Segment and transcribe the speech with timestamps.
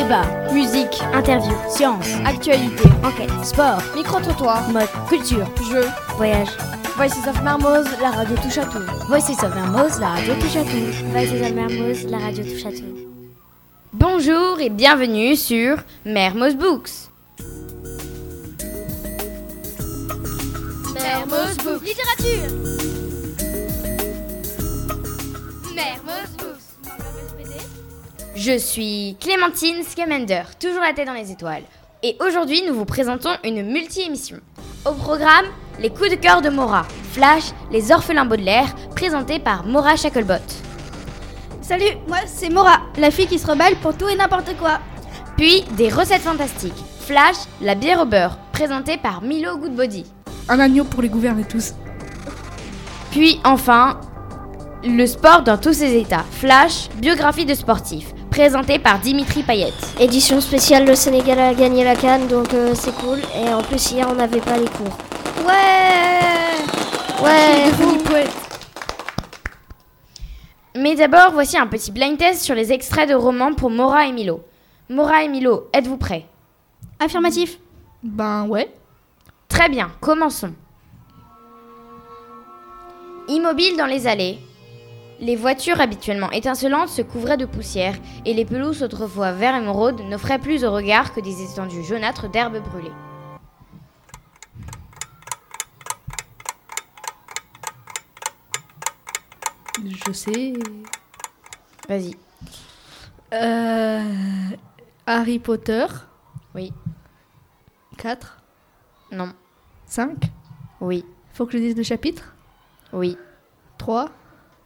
[0.00, 6.48] Débat, musique, interview, science, actualité, enquête, sport, micro-trottoir, mode, culture, jeux, voyage.
[6.96, 8.78] Voices of Mermoz, la radio touche à tout.
[9.08, 11.10] Voices of Mermoz, la radio touche à tout.
[11.12, 12.96] Voices of Mermoz, la radio touche à tout.
[13.92, 15.76] Bonjour et bienvenue sur
[16.06, 17.10] Mermoz Books.
[20.94, 21.84] Mermoz Books.
[21.84, 22.48] Littérature.
[25.74, 26.29] Mermoz Books.
[28.36, 31.64] Je suis Clémentine Scamander, toujours la tête dans les étoiles.
[32.02, 34.38] Et aujourd'hui, nous vous présentons une multi-émission.
[34.86, 35.46] Au programme,
[35.80, 40.34] les coups de cœur de Mora, Flash, les orphelins Baudelaire, présentés par Mora Shacklebot.
[41.60, 44.78] Salut, moi c'est Mora, la fille qui se rebelle pour tout et n'importe quoi.
[45.36, 46.84] Puis des recettes fantastiques.
[47.00, 50.06] Flash, la bière au beurre, présentée par Milo Goodbody.
[50.48, 51.74] Un agneau pour les gouverner tous.
[53.10, 54.00] Puis enfin,
[54.84, 56.24] le sport dans tous ses états.
[56.30, 59.74] Flash, biographie de sportif, présenté par Dimitri Payet.
[59.98, 63.18] Édition spéciale, le Sénégal a gagné la canne, donc euh, c'est cool.
[63.36, 64.96] Et en plus, hier, on n'avait pas les cours.
[65.46, 66.56] Ouais
[67.22, 68.24] Ouais.
[70.74, 74.12] Mais d'abord, voici un petit blind test sur les extraits de romans pour Mora et
[74.12, 74.40] Milo.
[74.88, 76.24] Mora et Milo, êtes-vous prêts?
[76.98, 77.58] Affirmatif.
[78.02, 78.72] Ben ouais.
[79.48, 80.54] Très bien, commençons.
[83.28, 84.38] Immobiles dans les allées,
[85.20, 90.38] les voitures habituellement étincelantes se couvraient de poussière et les pelouses autrefois vert émeraude n'offraient
[90.38, 92.92] plus au regard que des étendues jaunâtres d'herbes brûlées.
[99.84, 100.52] Je sais.
[101.88, 102.14] Vas-y.
[103.32, 104.02] Euh,
[105.06, 105.86] Harry Potter.
[106.54, 106.72] Oui.
[107.98, 108.38] 4.
[109.12, 109.32] Non.
[109.86, 110.16] 5.
[110.80, 111.04] Oui.
[111.32, 112.34] Faut que je dise le chapitre?
[112.92, 113.16] Oui.
[113.78, 114.10] 3.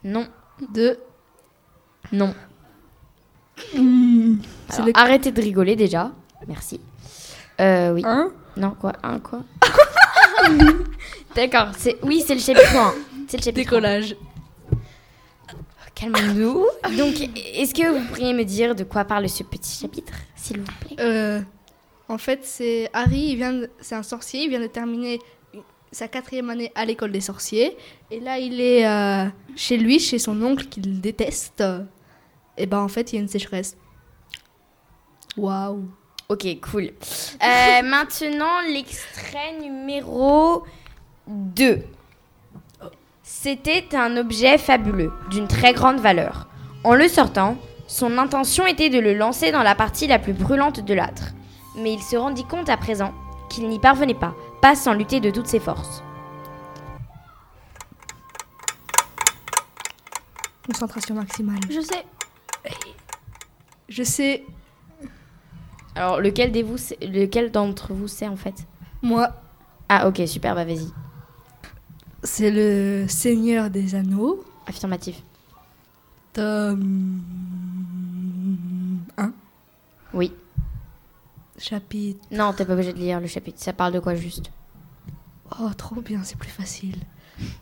[0.04, 0.28] Non.
[0.72, 0.98] 2.
[2.12, 2.34] Non.
[3.74, 6.10] Alors, le Arrêtez de rigoler déjà.
[6.48, 6.80] Merci.
[7.60, 8.02] Euh, oui.
[8.04, 8.30] 1.
[8.56, 8.92] Non, quoi?
[9.02, 9.42] Un quoi?
[11.34, 11.68] D'accord.
[11.78, 12.94] C'est oui, c'est le chapitre 1.
[13.28, 13.70] C'est le chapitre.
[13.70, 14.16] Décollage.
[15.94, 16.66] Calmons-nous.
[16.98, 17.14] Donc,
[17.54, 20.96] est-ce que vous pourriez me dire de quoi parle ce petit chapitre, s'il vous plaît?
[20.98, 21.40] Euh,
[22.08, 25.20] en fait, c'est Harry, il vient de- c'est un sorcier, il vient de terminer
[25.94, 27.76] sa quatrième année à l'école des sorciers.
[28.10, 31.62] Et là, il est euh, chez lui, chez son oncle qu'il déteste.
[32.58, 33.76] Et ben en fait, il y a une sécheresse.
[35.36, 35.84] Waouh.
[36.28, 36.84] Ok, cool.
[36.84, 40.64] Euh, maintenant, l'extrait numéro
[41.28, 41.82] 2.
[43.22, 46.48] C'était un objet fabuleux, d'une très grande valeur.
[46.82, 47.56] En le sortant,
[47.86, 51.32] son intention était de le lancer dans la partie la plus brûlante de l'âtre.
[51.76, 53.12] Mais il se rendit compte à présent
[53.48, 54.34] qu'il n'y parvenait pas,
[54.64, 56.02] pas sans lutter de toutes ses forces.
[60.66, 61.60] Concentration maximale.
[61.68, 62.06] Je sais.
[63.90, 64.42] Je sais,
[65.94, 68.66] Alors, lequel, des vous, lequel d'entre vous c'est en fait?
[69.02, 69.28] Moi,
[69.90, 70.88] Ah, ok, super, bah vas-y.
[72.22, 75.22] c'est le Seigneur des Anneaux, Affirmatif.
[76.32, 77.20] tome
[79.18, 79.30] 1,
[80.14, 80.32] Oui.
[81.58, 82.20] Chapitre.
[82.30, 83.58] Non, t'es pas obligé de lire le chapitre.
[83.60, 84.50] Ça parle de quoi juste?
[85.60, 86.96] Oh, trop bien, c'est plus facile.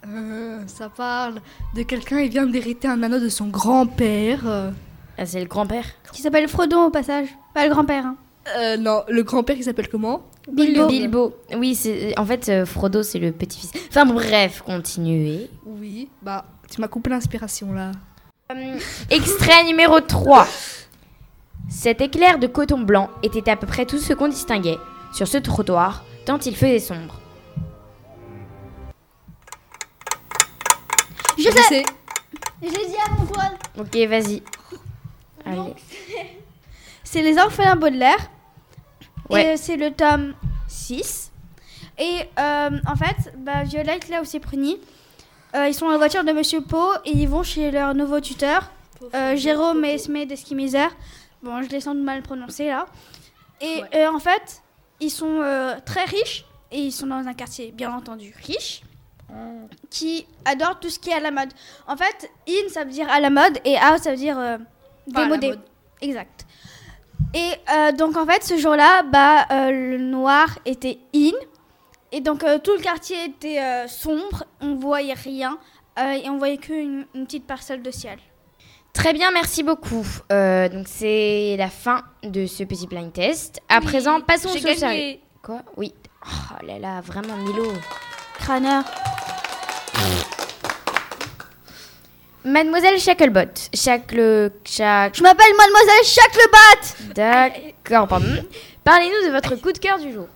[0.07, 1.41] Euh, ça parle
[1.75, 4.43] de quelqu'un, il vient d'hériter un anneau de son grand-père.
[4.47, 4.71] euh.
[5.19, 5.85] Ah, c'est le grand-père?
[6.13, 7.29] Qui s'appelle Frodon au passage.
[7.55, 8.07] Pas le grand-père.
[8.07, 8.17] Hein.
[8.57, 10.23] Euh, non, le grand-père il s'appelle comment?
[10.51, 10.89] Bilbo.
[10.89, 11.35] Bilbo.
[11.57, 13.71] Oui, c'est en fait euh, Frodo, c'est le petit-fils.
[13.89, 15.49] Enfin bref, continuez.
[15.65, 17.93] Oui, bah, tu m'as coupé l'inspiration là.
[18.53, 18.77] Euh,
[19.11, 20.47] extrait numéro 3.
[21.82, 24.78] Cet éclair de coton blanc était à peu près tout ce qu'on distinguait
[25.12, 27.20] sur ce trottoir, tant il faisait sombre.
[31.37, 31.82] Je sais.
[32.62, 33.59] Je l'ai dit à Antoine.
[33.76, 34.44] Ok, vas-y.
[35.44, 35.75] Allez.
[37.03, 38.31] C'est les orphelins Baudelaire.
[39.28, 39.43] Ouais.
[39.43, 40.34] Et euh, c'est le tome
[40.69, 41.32] 6.
[41.99, 44.78] Et euh, en fait, bah, Violette, là aussi Pruny,
[45.56, 48.70] euh, ils sont la voiture de Monsieur Pau et ils vont chez leur nouveau tuteur,
[49.14, 50.87] euh, Jérôme et Esme d'Esquimiser.
[51.43, 52.87] Bon, je les sens mal prononcer là.
[53.61, 54.62] Et euh, en fait,
[55.00, 58.83] ils sont euh, très riches et ils sont dans un quartier bien entendu riche
[59.91, 61.53] qui adore tout ce qui est à la mode.
[61.87, 64.59] En fait, in ça veut dire à la mode et out ça veut dire euh,
[65.06, 65.49] démodé.
[65.49, 65.61] mode.
[66.00, 66.47] Exact.
[67.35, 71.33] Et euh, donc en fait ce jour-là, bah, euh, le noir était in
[72.11, 75.56] et donc tout le quartier était sombre, on voyait rien
[75.99, 78.19] et on voyait qu'une une petite parcelle de ciel.
[78.93, 80.06] Très bien, merci beaucoup.
[80.31, 83.61] Euh, donc c'est la fin de ce petit blind test.
[83.69, 84.77] À présent, passons au gagné.
[84.77, 85.19] sérieux.
[85.43, 85.62] Quoi?
[85.77, 85.94] Oui.
[86.27, 87.73] Oh là là, vraiment Milo.
[88.39, 88.85] Crâneur.
[92.44, 93.71] Mademoiselle Shacklebot.
[93.73, 94.50] Shackle...
[94.65, 95.17] Shack...
[95.17, 98.45] Je m'appelle Mademoiselle Shacklebot D'accord, pardon.
[98.85, 100.27] Parlez-nous de votre coup de cœur du jour.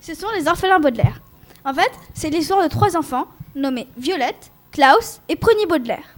[0.00, 1.20] Ce sont les orphelins Baudelaire.
[1.64, 6.16] En fait, c'est l'histoire de trois enfants nommés Violette, Klaus et Prunier Baudelaire.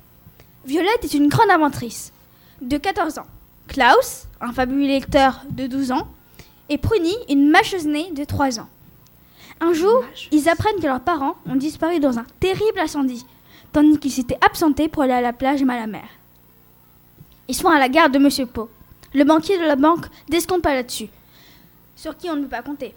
[0.64, 2.12] Violette est une grande inventrice
[2.61, 3.26] de 14 ans.
[3.67, 6.06] Klaus, un fabuleux lecteur de 12 ans.
[6.69, 8.69] Et Pruny, une mâcheuse née de 3 ans.
[9.61, 13.26] Un jour, ils apprennent que leurs parents ont disparu dans un terrible incendie,
[13.73, 16.03] tandis qu'ils s'étaient absentés pour aller à la plage Malamer.
[17.49, 18.69] Ils sont à la garde de Monsieur Poe.
[19.15, 21.08] Le banquier de la banque descompte pas là-dessus,
[21.97, 22.94] sur qui on ne peut pas compter.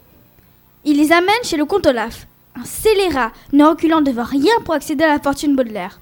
[0.84, 5.04] Il les amène chez le comte Olaf, un scélérat ne reculant devant rien pour accéder
[5.04, 6.00] à la fortune Baudelaire.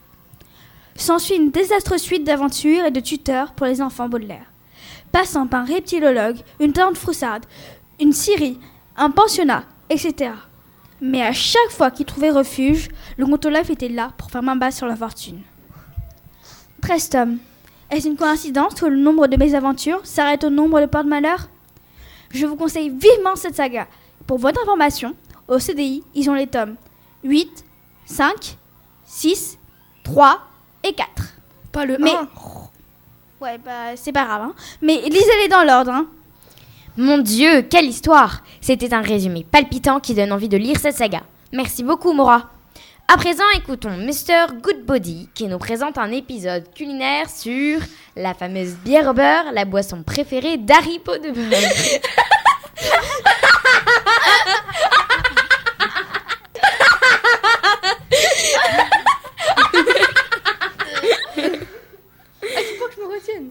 [0.97, 4.47] S'ensuit une désastreuse suite d'aventures et de tuteurs pour les enfants Baudelaire,
[5.11, 7.45] passant par un reptilologue, une tante froussarde,
[8.01, 8.59] une scierie,
[8.97, 10.33] un pensionnat, etc.
[11.01, 14.57] Mais à chaque fois qu'ils trouvaient refuge, le comte Olaf était là pour faire main
[14.57, 15.43] basse sur la fortune.
[16.81, 17.39] 13 tomes.
[17.91, 21.49] Est-ce une coïncidence que le nombre de mes aventures s'arrête au nombre de porte-malheur
[22.31, 23.87] Je vous conseille vivement cette saga.
[24.27, 25.15] Pour votre information,
[25.49, 26.77] au CDI, ils ont les tomes
[27.25, 27.65] 8,
[28.07, 28.57] 5,
[29.05, 29.59] 6,
[30.05, 30.41] 3
[30.85, 31.09] et 4.
[31.73, 32.29] Pas le Mais- 1.
[33.41, 34.55] Ouais, bah c'est pas grave, hein.
[34.81, 36.07] Mais lisez-les dans l'ordre, hein.
[36.97, 41.23] Mon Dieu, quelle histoire C'était un résumé palpitant qui donne envie de lire cette saga.
[41.53, 42.51] Merci beaucoup, Mora.
[43.13, 44.55] À présent, écoutons Mr.
[44.63, 47.81] Goodbody qui nous présente un épisode culinaire sur
[48.17, 51.33] la fameuse bière au beurre, la boisson préférée d'Harry Potter.
[62.41, 63.51] Faut que je me retienne.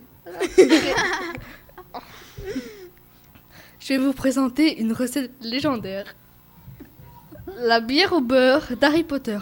[3.79, 6.15] je vais vous présenter une recette légendaire.
[7.59, 9.39] La bière au beurre d'Harry Potter.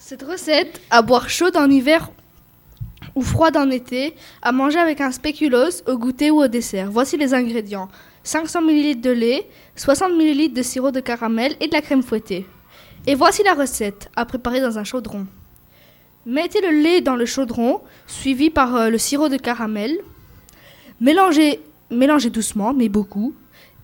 [0.00, 2.10] Cette recette, à boire chaude en hiver
[3.14, 6.90] ou froide en été, à manger avec un spéculoos au goûter ou au dessert.
[6.90, 7.88] Voici les ingrédients.
[8.24, 12.46] 500 ml de lait, 60 ml de sirop de caramel et de la crème fouettée.
[13.06, 15.24] Et voici la recette, à préparer dans un chaudron.
[16.26, 19.96] Mettez le lait dans le chaudron, suivi par euh, le sirop de caramel.
[21.00, 23.34] Mélangez, mélangez doucement, mais beaucoup.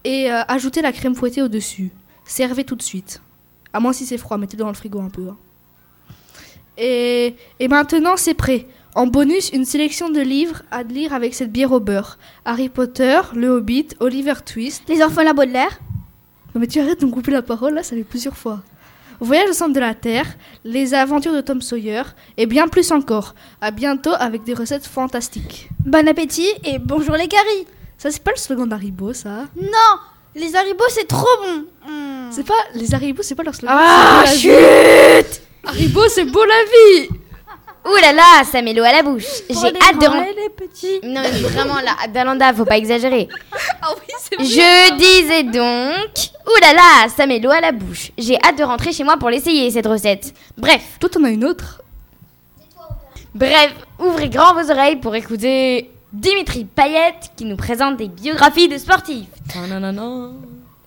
[0.05, 1.91] Et euh, ajoutez la crème fouettée au-dessus.
[2.25, 3.21] Servez tout de suite.
[3.73, 5.29] À moins si c'est froid, mettez-le dans le frigo un peu.
[5.29, 5.37] hein.
[6.77, 8.67] Et, et maintenant, c'est prêt.
[8.95, 12.19] En bonus, une sélection de livres à lire avec cette bière au beurre.
[12.45, 14.83] Harry Potter, Le Hobbit, Oliver Twist.
[14.89, 15.81] Les orphelins Baudelaire.
[16.55, 18.63] Non mais tu arrêtes de me couper la parole, là, ça fait plusieurs fois.
[19.19, 20.27] Voyage au centre de la Terre,
[20.65, 22.03] les aventures de Tom Sawyer,
[22.37, 23.35] et bien plus encore.
[23.61, 25.69] À bientôt avec des recettes fantastiques.
[25.85, 27.67] Bon appétit et bonjour les caries.
[27.99, 29.99] Ça, c'est pas le slogan d'Haribo, ça Non,
[30.35, 31.65] les haribots c'est trop bon.
[31.89, 32.31] Hmm.
[32.31, 32.55] C'est pas...
[32.75, 33.77] Les Haribo, c'est pas leur slogan.
[33.79, 37.09] Ah, chut Haribo, c'est beau la vie
[37.87, 39.27] Ouh là là, ça met l'eau à la bouche.
[39.51, 40.35] J'ai hâte de rentrer.
[40.35, 41.01] les petits.
[41.03, 43.29] Non, mais vraiment là, Dalanda, faut pas exagérer.
[43.83, 46.09] Ah oui, c'est Je disais donc.
[46.47, 48.11] Ouh là là, ça met l'eau à la bouche.
[48.17, 50.33] J'ai hâte de rentrer chez moi pour l'essayer cette recette.
[50.57, 51.83] Bref, Toi, t'en as une autre
[53.35, 58.79] bref, ouvrez grand vos oreilles pour écouter Dimitri Payette qui nous présente des biographies de
[58.79, 59.27] sportifs.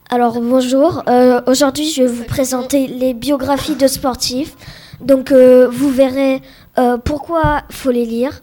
[0.10, 4.56] Alors bonjour, Euh, aujourd'hui je vais vous présenter les biographies de sportifs.
[5.02, 6.42] Donc euh, vous verrez
[6.78, 8.42] euh, pourquoi faut les lire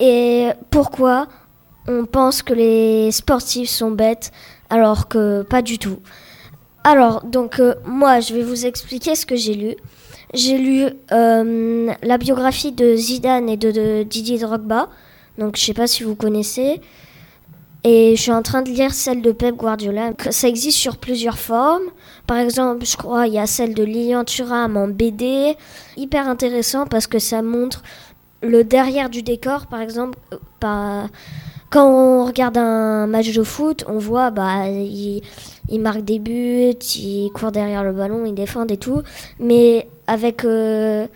[0.00, 1.28] et pourquoi
[1.86, 4.32] on pense que les sportifs sont bêtes
[4.70, 6.00] alors que pas du tout.
[6.82, 9.76] Alors donc euh, moi je vais vous expliquer ce que j'ai lu.
[10.34, 14.88] J'ai lu euh, la biographie de Zidane et de, de Didier Drogba.
[15.38, 16.80] Donc je sais pas si vous connaissez.
[17.86, 20.12] Et je suis en train de lire celle de Pep Guardiola.
[20.30, 21.82] Ça existe sur plusieurs formes.
[22.26, 25.54] Par exemple, je crois il y a celle de Lilian Thuram en BD.
[25.96, 27.82] Hyper intéressant parce que ça montre
[28.42, 29.66] le derrière du décor.
[29.66, 31.08] Par exemple, euh, par-
[31.70, 35.22] quand on regarde un match de foot, on voit bah il,
[35.68, 39.02] il marque des buts, il court derrière le ballon, il défend et tout.
[39.40, 41.06] Mais avec euh,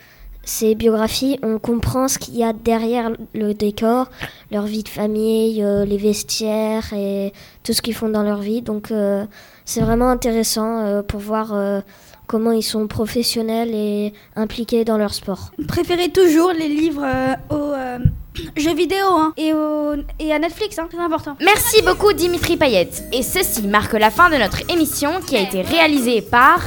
[0.48, 4.08] ces biographies, on comprend ce qu'il y a derrière le décor
[4.50, 8.62] leur vie de famille, euh, les vestiaires et tout ce qu'ils font dans leur vie.
[8.62, 9.24] Donc euh,
[9.66, 11.80] c'est vraiment intéressant euh, pour voir euh,
[12.26, 15.50] comment ils sont professionnels et impliqués dans leur sport.
[15.66, 17.98] Préférez toujours les livres euh, aux euh,
[18.56, 21.36] jeux vidéo hein, et, au- et à Netflix, hein, c'est important.
[21.44, 23.04] Merci beaucoup Dimitri Payette.
[23.12, 26.60] Et ceci marque la fin de notre émission qui a été réalisée par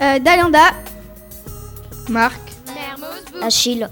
[0.00, 0.66] Euh, Dalanda
[2.08, 2.40] Marc
[3.42, 3.88] Achille.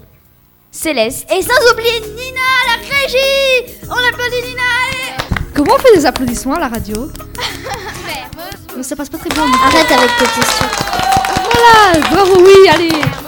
[0.71, 3.79] Céleste et sans oublier Nina la régie.
[3.83, 4.61] On applaudit Nina.
[4.87, 5.17] allez.
[5.53, 7.09] Comment on fait des applaudissements à la radio
[8.77, 9.43] Mais ça passe pas très bien.
[9.43, 10.67] Arrête avec tes questions.
[11.51, 13.26] Voilà, bravo, oui, allez